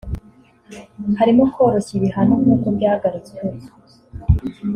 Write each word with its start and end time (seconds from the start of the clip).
harimo 1.19 1.43
koroshya 1.53 1.93
ibihano 1.99 2.33
nkuko 2.41 2.67
byagarutsweho 2.75 3.67